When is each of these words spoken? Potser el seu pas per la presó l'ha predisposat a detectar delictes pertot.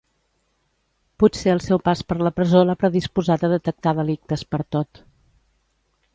Potser 1.23 1.53
el 1.53 1.61
seu 1.65 1.81
pas 1.89 2.01
per 2.13 2.17
la 2.21 2.31
presó 2.39 2.63
l'ha 2.69 2.77
predisposat 2.85 3.47
a 3.49 3.53
detectar 3.53 3.95
delictes 4.01 4.47
pertot. 4.57 5.05